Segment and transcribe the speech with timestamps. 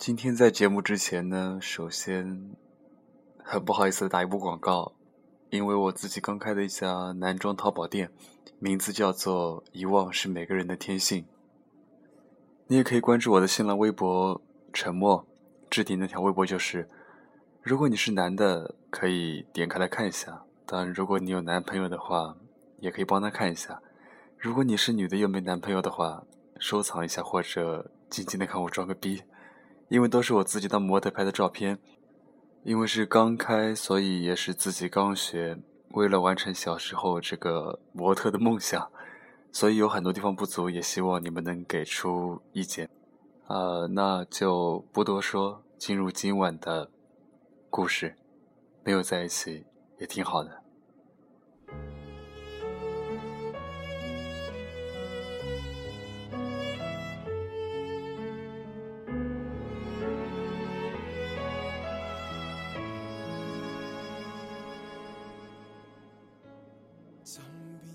[0.00, 2.56] 今天在节目之前呢，首先
[3.44, 4.94] 很不好意思打一波广告，
[5.50, 8.10] 因为我自己刚开的一家男装淘宝店，
[8.58, 11.26] 名字叫做“遗忘是每个人的天性”。
[12.68, 14.40] 你也可以关注我的新浪微博
[14.72, 15.26] “沉默”，
[15.68, 16.88] 置顶那条微博就是。
[17.60, 22.34] 如果你是男的，可以点开来看一下；当然，如果你有男朋友的话，
[22.78, 23.82] 也可以帮他看一下。
[24.38, 26.24] 如果你是女的又没男朋友的话，
[26.58, 29.22] 收藏一下或者静静的看我装个逼，
[29.90, 31.78] 因为都是我自己当模特拍的照片。
[32.62, 35.58] 因为是刚开，所以也是自己刚学。
[35.92, 38.90] 为了完成小时候这个模特的梦想，
[39.50, 42.88] 所以有很多地方不足，也希望你们能给出意见。
[43.48, 46.90] 呃，那就不多说，进入今晚的
[47.68, 48.14] 故事。
[48.84, 49.64] 没有在一起
[49.98, 50.62] 也挺好的。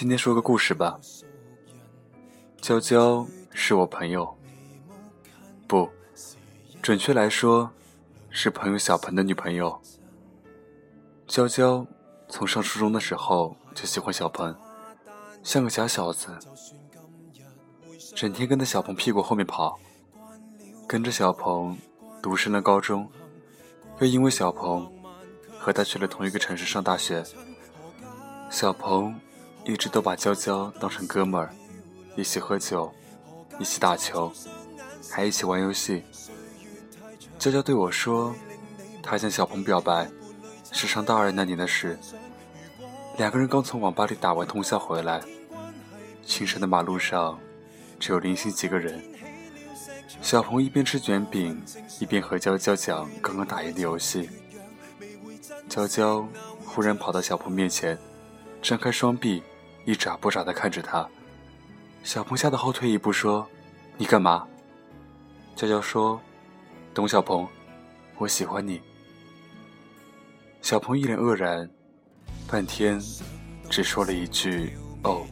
[0.00, 0.98] 今天说个故事吧。
[2.58, 4.34] 娇娇是我朋友，
[5.68, 5.86] 不，
[6.80, 7.70] 准确来说，
[8.30, 9.78] 是朋友小鹏的女朋友。
[11.26, 11.86] 娇娇
[12.30, 14.56] 从上初中的时候就喜欢小鹏，
[15.42, 16.34] 像个假小子，
[18.16, 19.78] 整天跟在小鹏屁股后面跑，
[20.88, 21.76] 跟着小鹏
[22.22, 23.06] 读升了高中，
[23.98, 24.90] 又因为小鹏
[25.58, 27.22] 和他去了同一个城市上大学，
[28.48, 29.14] 小鹏。
[29.64, 31.54] 一直都把娇娇当成哥们儿，
[32.16, 32.92] 一起喝酒，
[33.58, 34.32] 一起打球，
[35.10, 36.02] 还一起玩游戏。
[37.38, 38.34] 娇娇对我说，
[39.02, 40.10] 她向小鹏表白
[40.72, 41.98] 是上大二那年的事。
[43.16, 45.20] 两个人刚从网吧里打完通宵回来，
[46.24, 47.38] 清晨的马路上
[47.98, 49.02] 只有零星几个人。
[50.22, 51.62] 小鹏一边吃卷饼，
[52.00, 54.28] 一边和娇娇讲刚刚打赢的游戏。
[55.68, 56.26] 娇娇
[56.64, 57.96] 忽然跑到小鹏面前，
[58.60, 59.42] 张开双臂。
[59.84, 61.08] 一眨不眨地看着他，
[62.02, 63.46] 小鹏吓得后退一步说
[63.96, 64.46] ：“你干嘛？”
[65.56, 66.20] 娇娇说
[66.94, 67.46] ：“董小鹏，
[68.18, 68.80] 我喜欢你。”
[70.62, 71.68] 小鹏一脸愕然，
[72.46, 73.00] 半天
[73.68, 75.26] 只说了一句：“哦。”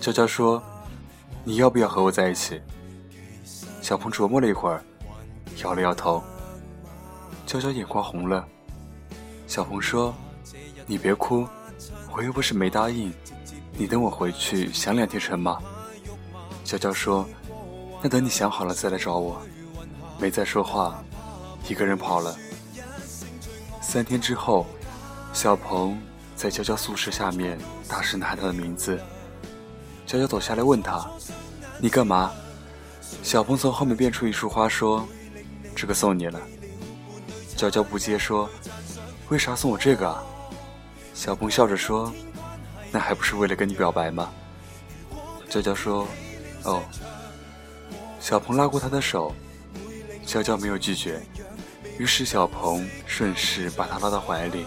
[0.00, 0.62] 娇娇说
[1.42, 2.60] ：“你要不要和我在一起？”
[3.80, 4.84] 小鹏琢磨了一会儿，
[5.62, 6.22] 摇了摇头。
[7.46, 8.46] 娇娇眼眶红了。
[9.46, 10.14] 小鹏说
[10.86, 11.46] ：“你别哭。”
[12.16, 13.12] 我又不是没答应，
[13.72, 15.58] 你等我回去想两天成吗？
[16.62, 17.28] 娇娇说
[18.00, 19.42] ：“那等你想好了再来找我。”
[20.16, 21.02] 没再说话，
[21.68, 22.36] 一个人跑了。
[23.80, 24.64] 三天之后，
[25.32, 26.00] 小鹏
[26.36, 27.58] 在娇娇宿舍下面
[27.88, 28.96] 大声喊他的名字。
[30.06, 31.04] 娇娇走下来问他
[31.82, 32.30] ：“你干嘛？”
[33.24, 35.04] 小鹏从后面变出一束花说
[35.74, 36.40] ：“这个送你了。”
[37.56, 38.48] 娇娇不接说
[39.30, 40.22] ：“为啥送我这个啊？”
[41.14, 42.12] 小鹏笑着说
[42.90, 44.30] ：“那还不是为了跟你表白吗？”
[45.48, 46.06] 娇娇说
[46.64, 46.82] ：“哦。”
[48.20, 49.34] 小鹏拉过她的手，
[50.26, 51.22] 娇娇没有拒绝，
[51.98, 54.66] 于是小鹏顺势把她拉到怀里。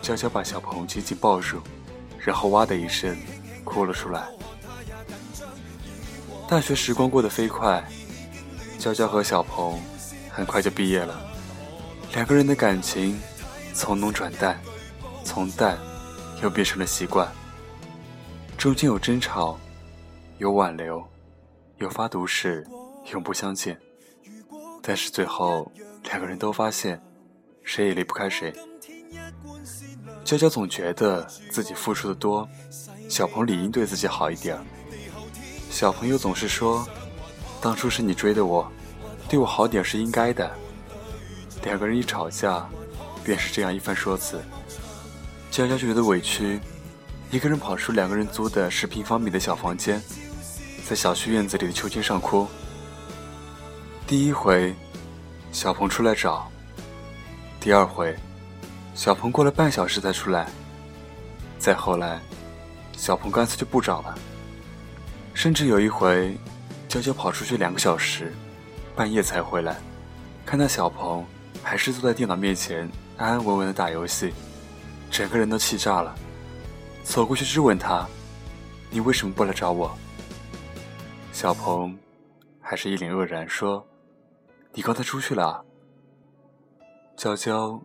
[0.00, 1.60] 娇娇把小鹏紧紧抱住，
[2.18, 3.16] 然后哇的一声
[3.64, 4.26] 哭了出来。
[6.48, 7.82] 大学时光过得飞快，
[8.78, 9.80] 娇娇和小鹏
[10.30, 11.20] 很快就毕业了，
[12.14, 13.18] 两个人的感情
[13.74, 14.60] 从浓转淡。
[15.24, 15.78] 从淡，
[16.42, 17.30] 又变成了习惯。
[18.58, 19.58] 中间有争吵，
[20.38, 21.02] 有挽留，
[21.78, 22.66] 有发毒誓，
[23.12, 23.78] 永不相见。
[24.82, 25.70] 但是最后，
[26.04, 27.00] 两个人都发现，
[27.62, 28.52] 谁也离不开谁。
[30.24, 32.48] 娇娇总觉得自己付出的多，
[33.08, 34.58] 小鹏理应对自己好一点。
[35.70, 36.86] 小朋友总是说，
[37.60, 38.70] 当初是你追的我，
[39.28, 40.50] 对我好点是应该的。
[41.64, 42.68] 两个人一吵架，
[43.24, 44.40] 便是这样一番说辞。
[45.52, 46.58] 娇娇就觉得委屈，
[47.30, 50.02] 一个人跑出两个人租的十平方米的小房间，
[50.88, 52.48] 在小区院子里的秋千上哭。
[54.06, 54.74] 第一回，
[55.52, 56.50] 小鹏出来找；
[57.60, 58.16] 第二回，
[58.94, 60.46] 小鹏过了半小时才出来；
[61.58, 62.18] 再后来，
[62.96, 64.18] 小鹏干脆就不找了。
[65.34, 66.34] 甚至有一回，
[66.88, 68.32] 娇娇跑出去两个小时，
[68.96, 69.76] 半夜才回来，
[70.46, 71.22] 看到小鹏
[71.62, 74.32] 还是坐在电脑面前安安稳稳的打游戏。
[75.12, 76.14] 整个人都气炸了，
[77.04, 78.08] 走过去质问他
[78.90, 79.94] ：“你为什么不来找我？”
[81.32, 81.96] 小鹏
[82.62, 83.86] 还是一脸愕然说
[84.72, 85.62] ：“你刚才出去了。”
[87.14, 87.78] 娇娇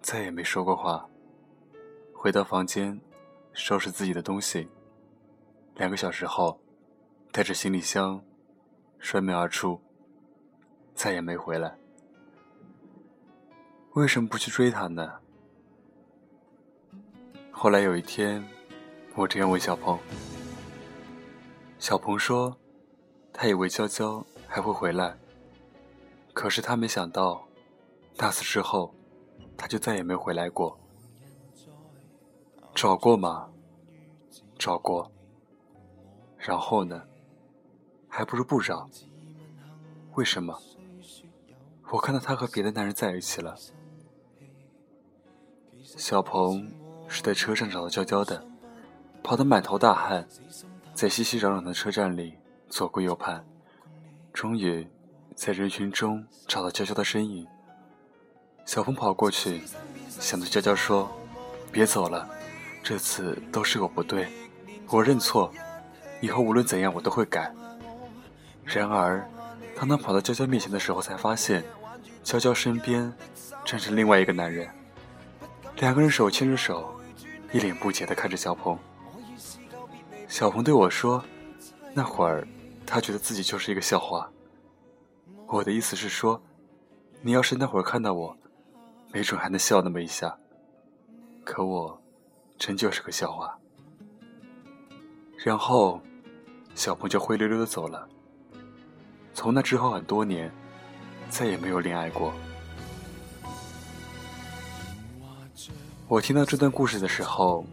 [0.00, 1.08] 再也没说过话，
[2.12, 3.00] 回到房间
[3.52, 4.68] 收拾自己的东西。
[5.76, 6.60] 两个小时后，
[7.30, 8.20] 带着行李箱
[8.98, 9.80] 摔门而出。
[10.96, 11.74] 再也没回来。
[13.92, 15.21] 为什么不去追他呢？
[17.52, 18.42] 后来有一天，
[19.14, 19.96] 我这样问小鹏，
[21.78, 22.56] 小鹏说，
[23.32, 25.16] 他以为娇娇还会回来，
[26.32, 27.46] 可是他没想到，
[28.16, 28.92] 那次之后，
[29.56, 30.76] 他就再也没回来过。
[32.74, 33.48] 找过吗？
[34.58, 35.12] 找过。
[36.38, 37.00] 然后呢？
[38.08, 38.90] 还不如不找。
[40.14, 40.60] 为什么？
[41.92, 43.56] 我看到他和别的男人在一起了。
[45.84, 46.72] 小鹏
[47.12, 48.42] 是在车上找到娇娇的，
[49.22, 50.26] 跑得满头大汗，
[50.94, 52.38] 在熙熙攘攘的车站里
[52.70, 53.44] 左顾右盼，
[54.32, 54.88] 终于
[55.34, 57.46] 在人群中找到娇娇的身影。
[58.64, 59.60] 小峰跑过去，
[60.08, 61.12] 想对娇娇说
[61.70, 62.26] ：“别走了，
[62.82, 64.26] 这次都是我不对，
[64.88, 65.52] 我认错，
[66.22, 67.52] 以后无论怎样我都会改。”
[68.64, 69.28] 然而，
[69.76, 71.62] 当他跑到娇娇面前的时候，才发现，
[72.24, 73.12] 娇娇身边
[73.66, 74.66] 站着另外一个男人。
[75.76, 76.94] 两个人手牵着手，
[77.52, 78.78] 一脸不解地看着小鹏。
[80.26, 81.22] 小鹏对我说
[81.92, 82.46] ：“那会儿，
[82.86, 84.30] 他觉得自己就是一个笑话。”
[85.46, 86.42] 我的意思是说，
[87.20, 88.34] 你要是那会儿看到我，
[89.12, 90.34] 没准还能笑那么一下。
[91.44, 92.00] 可我，
[92.56, 93.58] 真就是个笑话。
[95.36, 96.00] 然后，
[96.74, 98.08] 小鹏就灰溜溜的走了。
[99.34, 100.50] 从那之后很多年，
[101.28, 102.32] 再也没有恋爱过。
[106.12, 107.64] 我听到这段故事的时候，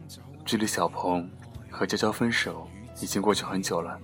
[0.45, 1.29] 距离小鹏
[1.69, 2.65] 和娇娇分手
[3.01, 3.99] 已经过去很久了。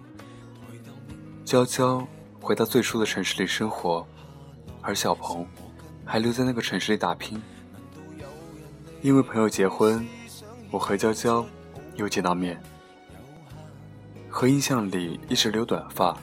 [1.45, 2.05] 娇娇
[2.41, 4.05] 回到最初的城市里生活，
[4.81, 5.47] 而小鹏
[6.03, 7.41] 还留在那个城市里打拼。
[9.01, 10.05] 因为朋友结婚，
[10.69, 11.45] 我和娇娇
[11.95, 12.61] 又见到面。
[14.27, 16.13] 和印象里一直留短发。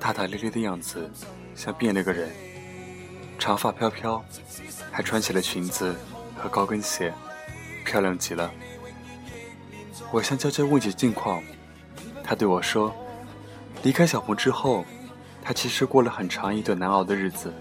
[0.00, 1.08] 大大咧咧的样子，
[1.54, 2.28] 像变了个人。
[3.38, 4.20] 长发飘飘，
[4.90, 5.94] 还穿起了裙子
[6.36, 7.14] 和高跟鞋，
[7.92, 8.50] 漂亮极了。
[10.10, 11.42] 我向娇娇问起近况，
[12.24, 12.90] 她对我说
[13.84, 14.82] ：“离开小鹏之后，
[15.42, 17.52] 她其实过了很长一段难熬的日子，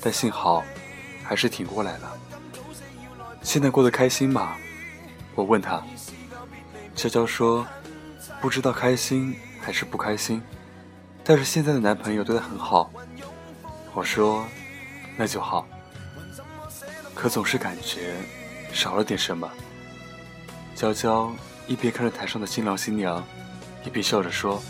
[0.00, 0.64] 但幸好
[1.22, 2.12] 还是挺过来了。
[3.42, 4.56] 现在过得开心吗？”
[5.36, 5.80] 我问她。
[6.96, 7.64] 娇娇说
[8.42, 10.42] ：“不知道开心还是不开心。”
[11.22, 12.90] 但是现在的男朋友对她很好，
[13.92, 14.44] 我说，
[15.16, 15.64] 那就好。
[17.14, 18.16] 可总是感觉
[18.74, 19.50] 少了点什么。
[20.74, 21.32] 娇娇
[21.66, 23.24] 一边看着台上的新郎新娘，
[23.84, 24.60] 一边笑着说：“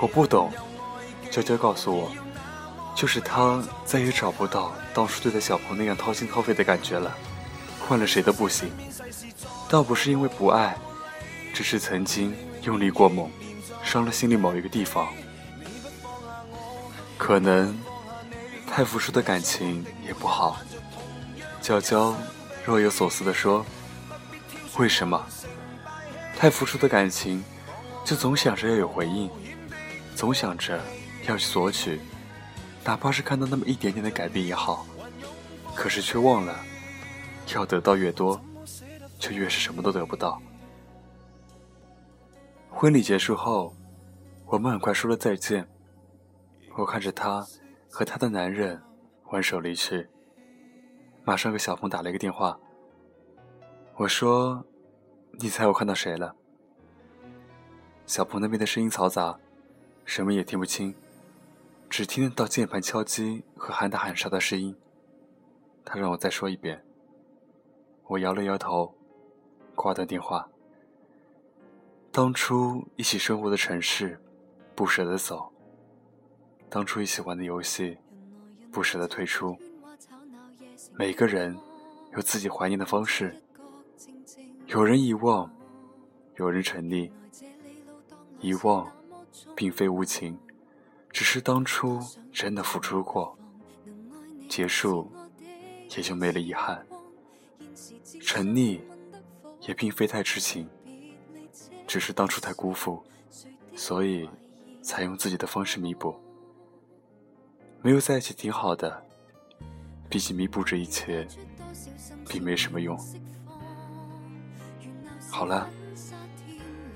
[0.00, 0.50] 我不懂。”
[1.30, 2.10] 娇娇告诉我，
[2.94, 7.14] 就是她再也找不到当初对待小鹏那样掏心掏肺的感觉了，
[7.86, 8.70] 换了谁都不行。
[9.68, 10.76] 倒不是因为不爱，
[11.52, 13.30] 只是曾经用力过猛。
[13.84, 15.06] 伤了心里某一个地方，
[17.16, 17.78] 可能
[18.68, 20.56] 太付出的感情也不好。
[21.62, 22.12] 娇娇
[22.66, 23.64] 若有所思地说
[24.76, 25.24] ：“为什么？
[26.36, 27.44] 太付出的感情，
[28.04, 29.30] 就总想着要有回应，
[30.16, 30.82] 总想着
[31.28, 32.00] 要去索取，
[32.84, 34.84] 哪怕是看到那么一点点的改变也好。
[35.76, 36.58] 可是却忘了，
[37.54, 38.40] 要得到越多，
[39.16, 40.42] 就越是什么都得不到。”
[42.68, 43.76] 婚礼结束后，
[44.44, 45.68] 我们很快说了再见。
[46.74, 47.46] 我看着他
[47.88, 48.82] 和他的男人
[49.30, 50.08] 挽手离去，
[51.26, 52.56] 马上给小鹏打了一个电话。
[53.96, 54.64] 我说
[55.40, 56.36] ：“你猜我看到谁了？”
[58.06, 59.36] 小鹏那边的声音嘈杂，
[60.04, 60.94] 什么也听不清，
[61.90, 64.76] 只听得到键盘敲击和喊打喊杀的声音。
[65.84, 66.84] 他让我再说一遍。
[68.04, 68.94] 我摇了摇头，
[69.74, 70.48] 挂断电话。
[72.12, 74.16] 当初一起生活的城市，
[74.76, 75.52] 不舍得走；
[76.70, 77.98] 当初一起玩的游戏，
[78.70, 79.58] 不舍得退出。
[80.98, 81.54] 每个人
[82.14, 83.36] 有自己怀念的方式，
[84.66, 85.50] 有人遗忘，
[86.36, 87.10] 有人沉溺。
[88.40, 88.90] 遗忘，
[89.54, 90.38] 并非无情，
[91.10, 92.00] 只是当初
[92.32, 93.36] 真的付出过。
[94.48, 95.10] 结束，
[95.94, 96.86] 也就没了遗憾。
[98.22, 98.80] 沉溺，
[99.60, 100.66] 也并非太痴情。
[101.86, 103.04] 只是当初太辜负，
[103.74, 104.28] 所以
[104.82, 106.14] 才用自己的方式弥补。
[107.82, 109.05] 没有在一起挺好的，
[110.16, 111.28] 比起弥补这一切，
[112.26, 112.98] 并没什么用。
[115.30, 115.68] 好了，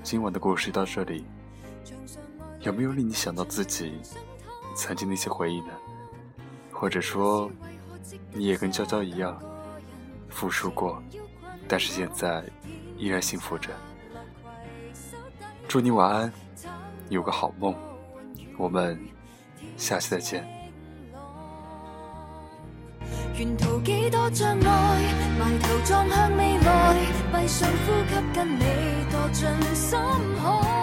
[0.02, 1.26] 今晚的故事到这里，
[2.60, 4.00] 有没有令你想到自己
[4.74, 5.74] 曾经那些回忆呢？
[6.72, 7.50] 或者说，
[8.32, 9.38] 你也跟娇娇一样，
[10.30, 11.02] 付出过，
[11.68, 12.42] 但是现在
[12.96, 13.68] 依然幸福着？
[15.68, 16.32] 祝你晚安，
[17.10, 17.74] 有个好梦。
[18.56, 18.98] 我们
[19.76, 20.59] 下期再见。
[23.40, 26.94] 沿途几多障碍埋头撞向未来
[27.32, 28.64] 闭上呼吸跟你
[29.10, 29.98] 躲进深
[30.36, 30.79] 海。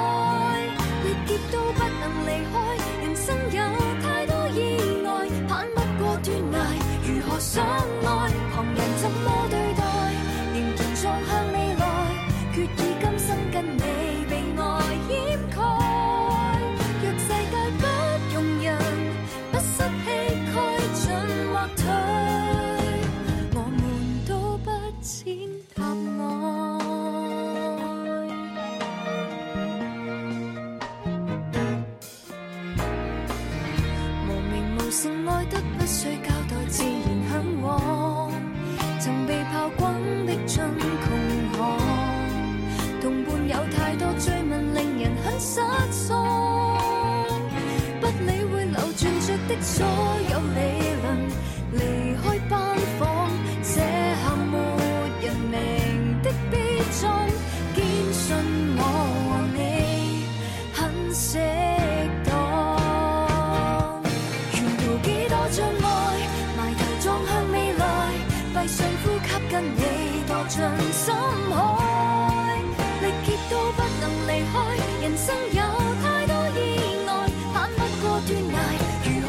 [49.48, 49.86] 的所
[50.30, 50.77] 有你。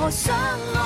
[0.08, 0.77] 我伤